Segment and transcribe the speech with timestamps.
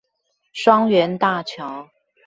[0.51, 1.91] 雙園大橋